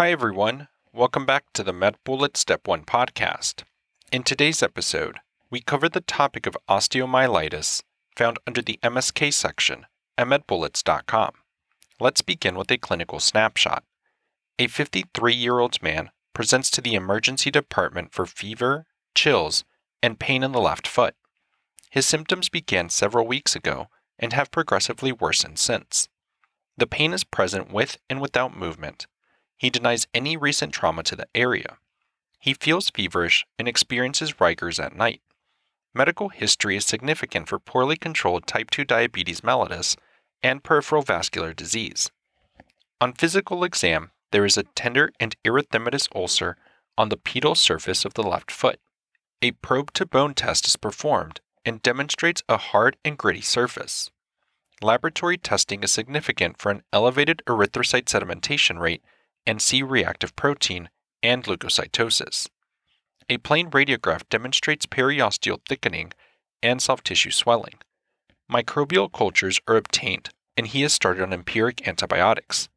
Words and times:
Hi, 0.00 0.12
everyone. 0.12 0.68
Welcome 0.94 1.26
back 1.26 1.52
to 1.52 1.62
the 1.62 1.74
MedBullets 1.74 2.38
Step 2.38 2.66
1 2.66 2.86
podcast. 2.86 3.64
In 4.10 4.22
today's 4.22 4.62
episode, 4.62 5.18
we 5.50 5.60
cover 5.60 5.90
the 5.90 6.00
topic 6.00 6.46
of 6.46 6.56
osteomyelitis 6.70 7.82
found 8.16 8.38
under 8.46 8.62
the 8.62 8.78
MSK 8.82 9.30
section 9.30 9.84
at 10.16 10.26
medbullets.com. 10.26 11.32
Let's 12.00 12.22
begin 12.22 12.54
with 12.54 12.70
a 12.70 12.78
clinical 12.78 13.20
snapshot. 13.20 13.84
A 14.58 14.68
53 14.68 15.34
year 15.34 15.58
old 15.58 15.82
man 15.82 16.08
presents 16.32 16.70
to 16.70 16.80
the 16.80 16.94
emergency 16.94 17.50
department 17.50 18.14
for 18.14 18.24
fever, 18.24 18.86
chills, 19.14 19.64
and 20.02 20.18
pain 20.18 20.42
in 20.42 20.52
the 20.52 20.62
left 20.62 20.88
foot. 20.88 21.14
His 21.90 22.06
symptoms 22.06 22.48
began 22.48 22.88
several 22.88 23.26
weeks 23.26 23.54
ago 23.54 23.88
and 24.18 24.32
have 24.32 24.50
progressively 24.50 25.12
worsened 25.12 25.58
since. 25.58 26.08
The 26.78 26.86
pain 26.86 27.12
is 27.12 27.22
present 27.22 27.70
with 27.70 27.98
and 28.08 28.18
without 28.18 28.56
movement. 28.56 29.06
He 29.60 29.68
denies 29.68 30.06
any 30.14 30.38
recent 30.38 30.72
trauma 30.72 31.02
to 31.02 31.14
the 31.14 31.28
area. 31.34 31.76
He 32.38 32.54
feels 32.54 32.88
feverish 32.88 33.44
and 33.58 33.68
experiences 33.68 34.40
rigors 34.40 34.80
at 34.80 34.96
night. 34.96 35.20
Medical 35.92 36.30
history 36.30 36.78
is 36.78 36.86
significant 36.86 37.46
for 37.46 37.58
poorly 37.58 37.98
controlled 37.98 38.46
type 38.46 38.70
2 38.70 38.86
diabetes 38.86 39.42
mellitus 39.42 39.98
and 40.42 40.64
peripheral 40.64 41.02
vascular 41.02 41.52
disease. 41.52 42.10
On 43.02 43.12
physical 43.12 43.62
exam, 43.62 44.12
there 44.32 44.46
is 44.46 44.56
a 44.56 44.62
tender 44.62 45.12
and 45.20 45.36
erythematous 45.44 46.08
ulcer 46.14 46.56
on 46.96 47.10
the 47.10 47.18
pedal 47.18 47.54
surface 47.54 48.06
of 48.06 48.14
the 48.14 48.22
left 48.22 48.50
foot. 48.50 48.80
A 49.42 49.50
probe 49.50 49.92
to 49.92 50.06
bone 50.06 50.32
test 50.32 50.66
is 50.68 50.76
performed 50.76 51.42
and 51.66 51.82
demonstrates 51.82 52.42
a 52.48 52.56
hard 52.56 52.96
and 53.04 53.18
gritty 53.18 53.42
surface. 53.42 54.10
Laboratory 54.80 55.36
testing 55.36 55.82
is 55.82 55.92
significant 55.92 56.56
for 56.56 56.70
an 56.70 56.82
elevated 56.94 57.42
erythrocyte 57.46 58.06
sedimentation 58.06 58.78
rate 58.78 59.02
and 59.46 59.60
C 59.60 59.82
reactive 59.82 60.34
protein 60.36 60.88
and 61.22 61.44
leukocytosis. 61.44 62.48
A 63.28 63.38
plain 63.38 63.70
radiograph 63.70 64.22
demonstrates 64.28 64.86
periosteal 64.86 65.60
thickening 65.68 66.12
and 66.62 66.82
soft 66.82 67.06
tissue 67.06 67.30
swelling. 67.30 67.74
Microbial 68.50 69.12
cultures 69.12 69.60
are 69.68 69.76
obtained, 69.76 70.30
and 70.56 70.66
he 70.66 70.82
has 70.82 70.92
started 70.92 71.22
on 71.22 71.32
empiric 71.32 71.86
antibiotics. 71.86 72.68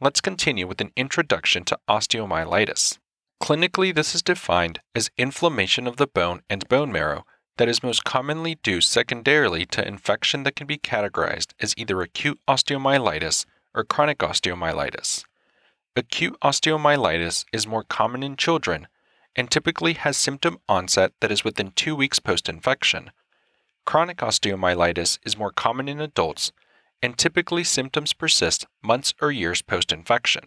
Let's 0.00 0.20
continue 0.20 0.66
with 0.66 0.80
an 0.80 0.92
introduction 0.96 1.64
to 1.64 1.78
osteomyelitis. 1.88 2.98
Clinically, 3.42 3.94
this 3.94 4.14
is 4.14 4.22
defined 4.22 4.80
as 4.94 5.10
inflammation 5.16 5.86
of 5.86 5.96
the 5.96 6.06
bone 6.06 6.42
and 6.50 6.68
bone 6.68 6.90
marrow 6.90 7.24
that 7.58 7.68
is 7.68 7.82
most 7.82 8.04
commonly 8.04 8.56
due 8.56 8.80
secondarily 8.80 9.64
to 9.66 9.86
infection 9.86 10.42
that 10.42 10.56
can 10.56 10.66
be 10.66 10.78
categorized 10.78 11.52
as 11.60 11.74
either 11.76 12.02
acute 12.02 12.40
osteomyelitis 12.48 13.46
or 13.74 13.84
chronic 13.84 14.18
osteomyelitis. 14.18 15.24
Acute 15.98 16.38
osteomyelitis 16.42 17.46
is 17.54 17.66
more 17.66 17.82
common 17.82 18.22
in 18.22 18.36
children 18.36 18.86
and 19.34 19.50
typically 19.50 19.94
has 19.94 20.18
symptom 20.18 20.58
onset 20.68 21.12
that 21.20 21.32
is 21.32 21.42
within 21.42 21.70
two 21.70 21.96
weeks 21.96 22.18
post 22.18 22.50
infection. 22.50 23.10
Chronic 23.86 24.18
osteomyelitis 24.18 25.18
is 25.24 25.38
more 25.38 25.52
common 25.52 25.88
in 25.88 25.98
adults 25.98 26.52
and 27.00 27.16
typically 27.16 27.64
symptoms 27.64 28.12
persist 28.12 28.66
months 28.82 29.14
or 29.22 29.30
years 29.30 29.62
post 29.62 29.90
infection. 29.90 30.42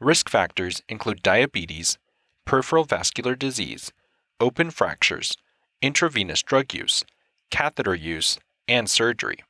Risk 0.00 0.28
factors 0.28 0.82
include 0.88 1.22
diabetes, 1.22 1.96
peripheral 2.44 2.82
vascular 2.82 3.36
disease, 3.36 3.92
open 4.40 4.72
fractures, 4.72 5.36
intravenous 5.80 6.42
drug 6.42 6.74
use, 6.74 7.04
catheter 7.52 7.94
use, 7.94 8.40
and 8.66 8.90
surgery. 8.90 9.44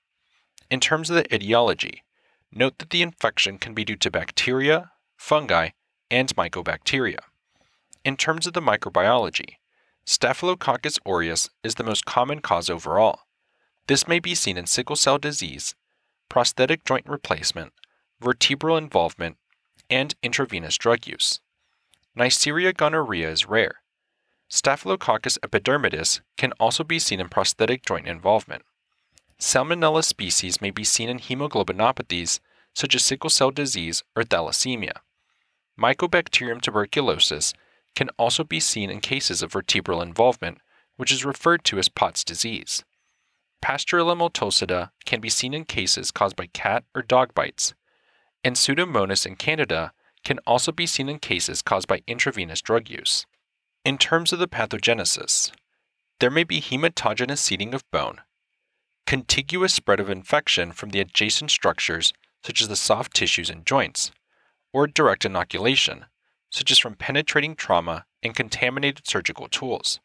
In 0.70 0.78
terms 0.78 1.08
of 1.08 1.16
the 1.16 1.34
etiology, 1.34 2.02
note 2.52 2.78
that 2.80 2.90
the 2.90 3.00
infection 3.00 3.56
can 3.56 3.72
be 3.72 3.84
due 3.86 3.96
to 3.96 4.10
bacteria, 4.10 4.90
fungi, 5.16 5.70
and 6.10 6.34
mycobacteria. 6.36 7.18
In 8.04 8.16
terms 8.16 8.46
of 8.46 8.52
the 8.52 8.60
microbiology, 8.60 9.56
Staphylococcus 10.04 10.98
aureus 11.04 11.50
is 11.64 11.74
the 11.74 11.84
most 11.84 12.04
common 12.04 12.40
cause 12.40 12.70
overall. 12.70 13.20
This 13.88 14.06
may 14.06 14.20
be 14.20 14.34
seen 14.34 14.56
in 14.56 14.66
sickle 14.66 14.96
cell 14.96 15.18
disease, 15.18 15.74
prosthetic 16.28 16.84
joint 16.84 17.06
replacement, 17.08 17.72
vertebral 18.20 18.76
involvement, 18.76 19.36
and 19.90 20.14
intravenous 20.22 20.76
drug 20.76 21.06
use. 21.06 21.40
Neisseria 22.16 22.76
gonorrhea 22.76 23.30
is 23.30 23.46
rare. 23.46 23.82
Staphylococcus 24.48 25.38
epidermidis 25.38 26.20
can 26.36 26.52
also 26.60 26.84
be 26.84 26.98
seen 26.98 27.20
in 27.20 27.28
prosthetic 27.28 27.84
joint 27.84 28.06
involvement. 28.06 28.62
Salmonella 29.40 30.04
species 30.04 30.60
may 30.60 30.70
be 30.70 30.84
seen 30.84 31.08
in 31.08 31.18
hemoglobinopathies 31.18 32.40
such 32.74 32.94
as 32.94 33.04
sickle 33.04 33.30
cell 33.30 33.50
disease 33.50 34.04
or 34.14 34.22
thalassemia. 34.22 34.92
Mycobacterium 35.80 36.60
tuberculosis 36.60 37.52
can 37.94 38.08
also 38.18 38.44
be 38.44 38.60
seen 38.60 38.90
in 38.90 39.00
cases 39.00 39.42
of 39.42 39.52
vertebral 39.52 40.02
involvement, 40.02 40.58
which 40.96 41.12
is 41.12 41.24
referred 41.24 41.64
to 41.64 41.78
as 41.78 41.88
Pott's 41.88 42.24
disease. 42.24 42.84
Pasteurella 43.62 44.16
multocida 44.16 44.90
can 45.04 45.20
be 45.20 45.28
seen 45.28 45.54
in 45.54 45.64
cases 45.64 46.10
caused 46.10 46.36
by 46.36 46.46
cat 46.46 46.84
or 46.94 47.02
dog 47.02 47.34
bites, 47.34 47.74
and 48.44 48.56
Pseudomonas 48.56 49.26
in 49.26 49.36
candida 49.36 49.92
can 50.24 50.38
also 50.46 50.72
be 50.72 50.86
seen 50.86 51.08
in 51.08 51.18
cases 51.18 51.62
caused 51.62 51.88
by 51.88 52.02
intravenous 52.06 52.60
drug 52.60 52.88
use. 52.88 53.26
In 53.84 53.98
terms 53.98 54.32
of 54.32 54.38
the 54.38 54.48
pathogenesis, 54.48 55.52
there 56.20 56.30
may 56.30 56.44
be 56.44 56.60
hematogenous 56.60 57.38
seeding 57.38 57.74
of 57.74 57.88
bone, 57.90 58.20
contiguous 59.06 59.74
spread 59.74 60.00
of 60.00 60.10
infection 60.10 60.72
from 60.72 60.90
the 60.90 61.00
adjacent 61.00 61.50
structures, 61.50 62.12
such 62.44 62.60
as 62.60 62.68
the 62.68 62.76
soft 62.76 63.14
tissues 63.14 63.50
and 63.50 63.66
joints, 63.66 64.10
or 64.76 64.86
direct 64.86 65.24
inoculation, 65.24 66.04
such 66.50 66.70
as 66.70 66.78
from 66.78 66.94
penetrating 66.94 67.56
trauma 67.56 68.04
and 68.22 68.36
contaminated 68.36 69.08
surgical 69.08 69.48
tools. 69.48 70.00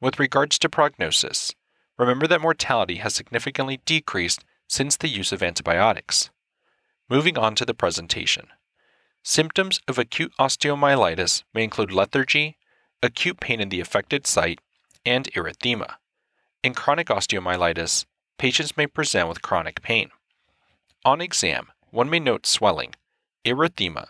With 0.00 0.18
regards 0.18 0.58
to 0.60 0.70
prognosis, 0.70 1.54
remember 1.98 2.26
that 2.28 2.40
mortality 2.40 2.96
has 2.96 3.14
significantly 3.14 3.82
decreased 3.84 4.46
since 4.66 4.96
the 4.96 5.10
use 5.10 5.30
of 5.30 5.42
antibiotics. 5.42 6.30
Moving 7.10 7.36
on 7.36 7.54
to 7.54 7.66
the 7.66 7.74
presentation. 7.74 8.46
Symptoms 9.22 9.78
of 9.86 9.98
acute 9.98 10.32
osteomyelitis 10.40 11.42
may 11.52 11.62
include 11.62 11.92
lethargy, 11.92 12.56
acute 13.02 13.40
pain 13.40 13.60
in 13.60 13.68
the 13.68 13.80
affected 13.80 14.26
site, 14.26 14.60
and 15.04 15.30
erythema. 15.34 15.96
In 16.64 16.72
chronic 16.72 17.08
osteomyelitis, 17.08 18.06
patients 18.38 18.74
may 18.74 18.86
present 18.86 19.28
with 19.28 19.42
chronic 19.42 19.82
pain. 19.82 20.08
On 21.04 21.20
exam, 21.20 21.66
one 21.90 22.08
may 22.08 22.20
note 22.20 22.46
swelling, 22.46 22.94
erythema, 23.44 24.08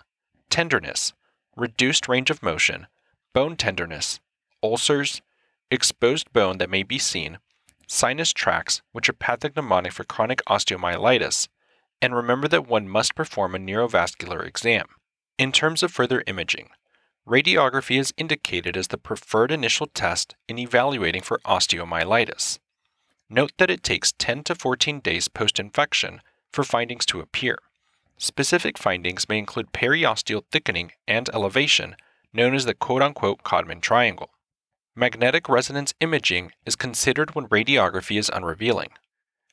tenderness, 0.50 1.12
reduced 1.56 2.08
range 2.08 2.30
of 2.30 2.42
motion, 2.42 2.86
bone 3.32 3.56
tenderness, 3.56 4.20
ulcers, 4.62 5.22
exposed 5.70 6.32
bone 6.32 6.58
that 6.58 6.70
may 6.70 6.82
be 6.82 6.98
seen, 6.98 7.38
sinus 7.86 8.32
tracts, 8.32 8.82
which 8.92 9.08
are 9.08 9.14
pathognomonic 9.14 9.92
for 9.92 10.04
chronic 10.04 10.42
osteomyelitis, 10.46 11.48
and 12.00 12.14
remember 12.14 12.48
that 12.48 12.66
one 12.66 12.88
must 12.88 13.14
perform 13.14 13.54
a 13.54 13.58
neurovascular 13.58 14.46
exam. 14.46 14.86
In 15.38 15.52
terms 15.52 15.82
of 15.82 15.92
further 15.92 16.22
imaging, 16.26 16.68
radiography 17.26 17.98
is 17.98 18.12
indicated 18.16 18.76
as 18.76 18.88
the 18.88 18.98
preferred 18.98 19.52
initial 19.52 19.86
test 19.86 20.34
in 20.48 20.58
evaluating 20.58 21.22
for 21.22 21.40
osteomyelitis. 21.44 22.58
Note 23.30 23.52
that 23.58 23.70
it 23.70 23.82
takes 23.82 24.12
10 24.12 24.44
to 24.44 24.54
14 24.54 25.00
days 25.00 25.28
post 25.28 25.58
infection 25.58 26.20
for 26.52 26.64
findings 26.64 27.06
to 27.06 27.20
appear. 27.20 27.58
Specific 28.22 28.78
findings 28.78 29.28
may 29.28 29.36
include 29.36 29.72
periosteal 29.72 30.44
thickening 30.52 30.92
and 31.08 31.28
elevation, 31.34 31.96
known 32.32 32.54
as 32.54 32.66
the 32.66 32.72
quote 32.72 33.02
unquote 33.02 33.42
Codman 33.42 33.80
triangle. 33.80 34.30
Magnetic 34.94 35.48
resonance 35.48 35.92
imaging 35.98 36.52
is 36.64 36.76
considered 36.76 37.34
when 37.34 37.48
radiography 37.48 38.16
is 38.16 38.30
unrevealing. 38.30 38.90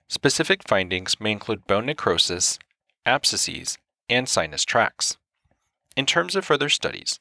Specific 0.08 0.68
findings 0.68 1.20
may 1.20 1.32
include 1.32 1.66
bone 1.66 1.88
necrosis, 1.88 2.60
abscesses, 3.08 3.80
and 4.08 4.30
sinus 4.30 4.66
tracts. 4.66 5.18
In 5.96 6.06
terms 6.06 6.36
of 6.36 6.46
further 6.46 6.70
studies, 6.70 7.20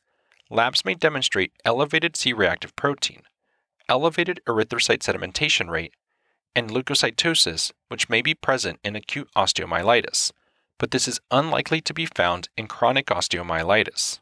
labs 0.51 0.85
may 0.85 0.93
demonstrate 0.93 1.53
elevated 1.65 2.15
C 2.15 2.35
reactive 2.35 2.77
protein, 2.77 3.23
elevated 3.89 4.43
erythrocyte 4.47 4.99
sedimentation 4.99 5.71
rate, 5.71 5.95
and 6.55 6.69
leukocytosis, 6.69 7.73
which 7.89 8.11
may 8.11 8.21
be 8.21 8.35
present 8.35 8.81
in 8.85 8.95
acute 8.95 9.31
osteomyelitis 9.35 10.33
but 10.79 10.93
this 10.93 11.09
is 11.09 11.21
unlikely 11.31 11.81
to 11.81 11.93
be 11.93 12.07
found 12.07 12.49
in 12.57 12.67
chronic 12.67 13.07
osteomyelitis. 13.07 14.21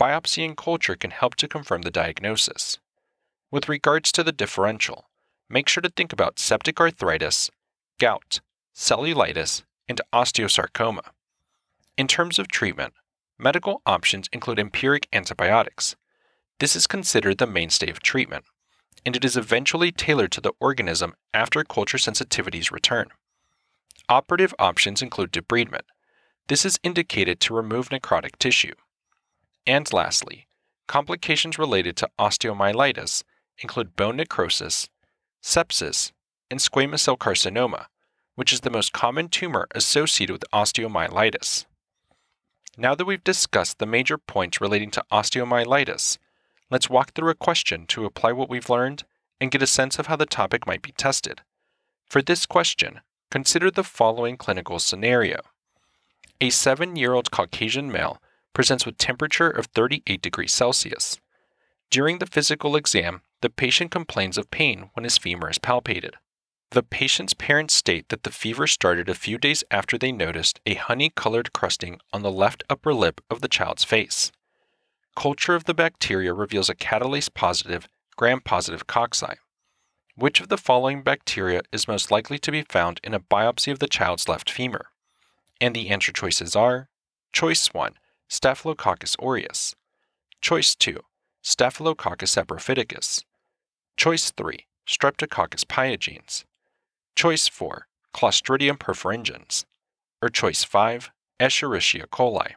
Biopsy 0.00 0.44
and 0.44 0.56
culture 0.56 0.94
can 0.94 1.10
help 1.10 1.34
to 1.36 1.48
confirm 1.48 1.82
the 1.82 1.90
diagnosis. 1.90 2.78
With 3.50 3.68
regards 3.68 4.12
to 4.12 4.22
the 4.22 4.32
differential, 4.32 5.08
make 5.50 5.68
sure 5.68 5.80
to 5.80 5.90
think 5.90 6.12
about 6.12 6.38
septic 6.38 6.80
arthritis, 6.80 7.50
gout, 7.98 8.40
cellulitis, 8.74 9.62
and 9.88 10.00
osteosarcoma. 10.12 11.00
In 11.96 12.06
terms 12.06 12.38
of 12.38 12.46
treatment, 12.46 12.94
medical 13.38 13.82
options 13.84 14.28
include 14.32 14.60
empiric 14.60 15.08
antibiotics. 15.12 15.96
This 16.60 16.76
is 16.76 16.86
considered 16.86 17.38
the 17.38 17.46
mainstay 17.46 17.90
of 17.90 18.00
treatment, 18.00 18.44
and 19.04 19.16
it 19.16 19.24
is 19.24 19.36
eventually 19.36 19.90
tailored 19.90 20.30
to 20.32 20.40
the 20.40 20.52
organism 20.60 21.14
after 21.34 21.64
culture 21.64 21.98
sensitivities 21.98 22.70
return. 22.70 23.08
Operative 24.08 24.54
options 24.58 25.02
include 25.02 25.32
debridement. 25.32 25.82
This 26.48 26.64
is 26.64 26.80
indicated 26.82 27.40
to 27.40 27.54
remove 27.54 27.90
necrotic 27.90 28.38
tissue. 28.38 28.74
And 29.66 29.92
lastly, 29.92 30.48
complications 30.86 31.58
related 31.58 31.94
to 31.98 32.08
osteomyelitis 32.18 33.22
include 33.58 33.96
bone 33.96 34.16
necrosis, 34.16 34.88
sepsis, 35.42 36.12
and 36.50 36.58
squamous 36.58 37.00
cell 37.00 37.18
carcinoma, 37.18 37.86
which 38.34 38.52
is 38.52 38.60
the 38.60 38.70
most 38.70 38.94
common 38.94 39.28
tumor 39.28 39.68
associated 39.74 40.32
with 40.32 40.44
osteomyelitis. 40.54 41.66
Now 42.78 42.94
that 42.94 43.04
we've 43.04 43.24
discussed 43.24 43.78
the 43.78 43.86
major 43.86 44.16
points 44.16 44.60
relating 44.60 44.90
to 44.92 45.04
osteomyelitis, 45.12 46.16
let's 46.70 46.88
walk 46.88 47.12
through 47.12 47.30
a 47.30 47.34
question 47.34 47.84
to 47.88 48.06
apply 48.06 48.32
what 48.32 48.48
we've 48.48 48.70
learned 48.70 49.04
and 49.38 49.50
get 49.50 49.62
a 49.62 49.66
sense 49.66 49.98
of 49.98 50.06
how 50.06 50.16
the 50.16 50.24
topic 50.24 50.66
might 50.66 50.80
be 50.80 50.92
tested. 50.92 51.42
For 52.08 52.22
this 52.22 52.46
question, 52.46 53.00
consider 53.30 53.70
the 53.70 53.84
following 53.84 54.36
clinical 54.36 54.78
scenario. 54.78 55.40
A 56.40 56.50
seven 56.50 56.96
year 56.96 57.14
old 57.14 57.30
Caucasian 57.30 57.90
male 57.90 58.22
presents 58.54 58.86
with 58.86 58.98
temperature 58.98 59.50
of 59.50 59.66
38 59.66 60.22
degrees 60.22 60.52
Celsius. 60.52 61.18
During 61.90 62.18
the 62.18 62.26
physical 62.26 62.76
exam, 62.76 63.22
the 63.40 63.50
patient 63.50 63.90
complains 63.90 64.36
of 64.36 64.50
pain 64.50 64.90
when 64.94 65.04
his 65.04 65.18
femur 65.18 65.50
is 65.50 65.58
palpated. 65.58 66.14
The 66.70 66.82
patient's 66.82 67.32
parents 67.32 67.74
state 67.74 68.10
that 68.10 68.24
the 68.24 68.30
fever 68.30 68.66
started 68.66 69.08
a 69.08 69.14
few 69.14 69.38
days 69.38 69.64
after 69.70 69.96
they 69.96 70.12
noticed 70.12 70.60
a 70.66 70.74
honey 70.74 71.10
colored 71.10 71.52
crusting 71.54 71.98
on 72.12 72.22
the 72.22 72.30
left 72.30 72.62
upper 72.68 72.92
lip 72.92 73.22
of 73.30 73.40
the 73.40 73.48
child's 73.48 73.84
face. 73.84 74.30
Culture 75.16 75.54
of 75.54 75.64
the 75.64 75.74
bacteria 75.74 76.34
reveals 76.34 76.68
a 76.68 76.74
catalase 76.74 77.32
positive, 77.32 77.88
gram 78.16 78.40
positive 78.40 78.86
cocci. 78.86 79.36
Which 80.18 80.40
of 80.40 80.48
the 80.48 80.58
following 80.58 81.02
bacteria 81.02 81.62
is 81.70 81.86
most 81.86 82.10
likely 82.10 82.40
to 82.40 82.50
be 82.50 82.62
found 82.62 82.98
in 83.04 83.14
a 83.14 83.20
biopsy 83.20 83.70
of 83.70 83.78
the 83.78 83.86
child's 83.86 84.26
left 84.26 84.50
femur? 84.50 84.86
And 85.60 85.76
the 85.76 85.90
answer 85.90 86.10
choices 86.10 86.56
are 86.56 86.88
Choice 87.32 87.72
1, 87.72 87.94
Staphylococcus 88.28 89.14
aureus. 89.22 89.76
Choice 90.40 90.74
2, 90.74 90.98
Staphylococcus 91.42 92.34
saprophyticus. 92.34 93.22
Choice 93.96 94.32
3, 94.32 94.66
Streptococcus 94.88 95.64
pyogenes. 95.64 96.42
Choice 97.14 97.46
4, 97.46 97.86
Clostridium 98.12 98.76
perfringens. 98.76 99.66
Or 100.20 100.30
choice 100.30 100.64
5, 100.64 101.12
Escherichia 101.38 102.06
coli. 102.08 102.54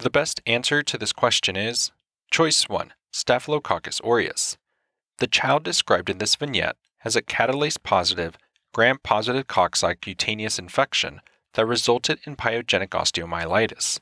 The 0.00 0.08
best 0.08 0.40
answer 0.46 0.82
to 0.82 0.96
this 0.96 1.12
question 1.12 1.56
is 1.56 1.92
choice 2.30 2.70
1, 2.70 2.94
Staphylococcus 3.12 4.00
aureus. 4.02 4.56
The 5.18 5.26
child 5.26 5.62
described 5.62 6.08
in 6.08 6.16
this 6.16 6.36
vignette 6.36 6.76
has 7.00 7.16
a 7.16 7.22
catalase 7.22 7.76
positive, 7.82 8.38
gram 8.72 8.98
positive 9.02 9.46
cocci 9.46 10.00
cutaneous 10.00 10.58
infection 10.58 11.20
that 11.52 11.66
resulted 11.66 12.18
in 12.24 12.36
pyogenic 12.36 12.88
osteomyelitis. 12.88 13.98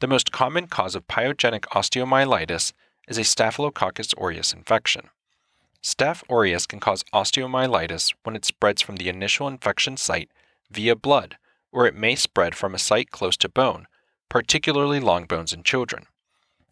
The 0.00 0.06
most 0.06 0.32
common 0.32 0.66
cause 0.66 0.94
of 0.94 1.08
pyogenic 1.08 1.62
osteomyelitis 1.72 2.74
is 3.08 3.16
a 3.16 3.24
Staphylococcus 3.24 4.12
aureus 4.18 4.52
infection. 4.52 5.08
Staph 5.82 6.22
aureus 6.28 6.66
can 6.66 6.78
cause 6.78 7.04
osteomyelitis 7.14 8.12
when 8.24 8.36
it 8.36 8.44
spreads 8.44 8.82
from 8.82 8.96
the 8.96 9.08
initial 9.08 9.48
infection 9.48 9.96
site 9.96 10.28
via 10.70 10.94
blood, 10.94 11.38
or 11.72 11.86
it 11.86 11.94
may 11.94 12.16
spread 12.16 12.54
from 12.54 12.74
a 12.74 12.78
site 12.78 13.10
close 13.10 13.38
to 13.38 13.48
bone, 13.48 13.86
particularly 14.32 14.98
long 14.98 15.26
bones 15.26 15.52
in 15.52 15.62
children. 15.62 16.06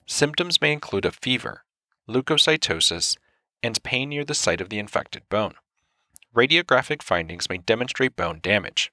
Symptoms 0.07 0.63
may 0.63 0.73
include 0.73 1.05
a 1.05 1.11
fever, 1.11 1.63
leukocytosis, 2.09 3.19
and 3.63 3.83
pain 3.83 4.09
near 4.09 4.25
the 4.25 4.33
site 4.33 4.63
of 4.63 4.71
the 4.71 4.79
infected 4.79 5.29
bone. 5.29 5.53
Radiographic 6.35 7.03
findings 7.03 7.51
may 7.51 7.59
demonstrate 7.59 8.17
bone 8.17 8.41
damage. 8.43 8.91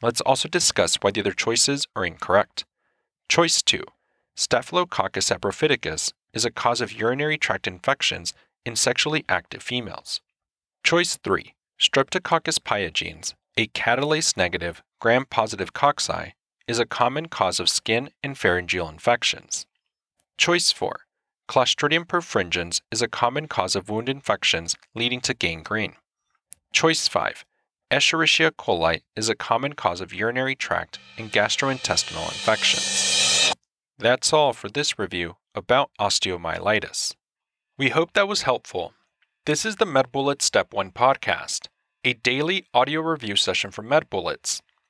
Let's 0.00 0.20
also 0.20 0.48
discuss 0.48 0.98
why 1.00 1.10
the 1.10 1.18
other 1.18 1.32
choices 1.32 1.88
are 1.96 2.04
incorrect. 2.04 2.64
Choice 3.28 3.60
2 3.60 3.82
Staphylococcus 4.36 5.28
saprophyticus 5.28 6.12
is 6.32 6.44
a 6.44 6.52
cause 6.52 6.80
of 6.80 6.92
urinary 6.92 7.38
tract 7.38 7.66
infections 7.66 8.32
in 8.64 8.76
sexually 8.76 9.24
active 9.28 9.64
females. 9.64 10.20
Choice 10.84 11.16
3 11.24 11.54
Streptococcus 11.80 12.60
pyogenes, 12.60 13.34
a 13.56 13.66
catalase 13.66 14.36
negative, 14.36 14.80
gram 15.00 15.26
positive 15.28 15.72
cocci, 15.72 16.34
is 16.70 16.78
a 16.78 16.86
common 16.86 17.26
cause 17.26 17.58
of 17.58 17.68
skin 17.68 18.10
and 18.22 18.38
pharyngeal 18.38 18.88
infections. 18.88 19.66
Choice 20.38 20.70
4. 20.70 21.00
Clostridium 21.48 22.04
perfringens 22.04 22.80
is 22.92 23.02
a 23.02 23.08
common 23.08 23.48
cause 23.48 23.74
of 23.74 23.90
wound 23.90 24.08
infections 24.08 24.76
leading 24.94 25.20
to 25.20 25.34
gangrene. 25.34 25.96
Choice 26.72 27.08
5. 27.08 27.44
Escherichia 27.90 28.52
coli 28.52 29.02
is 29.16 29.28
a 29.28 29.34
common 29.34 29.72
cause 29.72 30.00
of 30.00 30.14
urinary 30.14 30.54
tract 30.54 31.00
and 31.18 31.32
gastrointestinal 31.32 32.28
infections. 32.28 33.52
That's 33.98 34.32
all 34.32 34.52
for 34.52 34.68
this 34.68 34.96
review 34.96 35.38
about 35.56 35.90
osteomyelitis. 35.98 37.16
We 37.78 37.88
hope 37.88 38.12
that 38.12 38.28
was 38.28 38.42
helpful. 38.42 38.94
This 39.44 39.66
is 39.66 39.76
the 39.76 39.86
MedBullets 39.86 40.42
Step 40.42 40.72
1 40.72 40.92
podcast, 40.92 41.66
a 42.04 42.12
daily 42.12 42.66
audio 42.72 43.00
review 43.00 43.34
session 43.34 43.72
for 43.72 43.82
MedBullets 43.82 44.60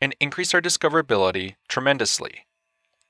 and 0.00 0.14
increase 0.20 0.54
our 0.54 0.60
discoverability 0.60 1.56
tremendously. 1.68 2.46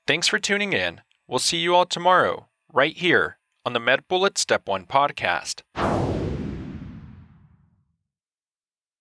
Thanks 0.07 0.27
for 0.27 0.39
tuning 0.39 0.73
in. 0.73 1.01
We'll 1.27 1.39
see 1.39 1.57
you 1.57 1.75
all 1.75 1.85
tomorrow, 1.85 2.47
right 2.71 2.95
here 2.97 3.37
on 3.65 3.73
the 3.73 3.79
MedBullets 3.79 4.39
Step 4.39 4.67
1 4.67 4.85
podcast. 4.85 5.61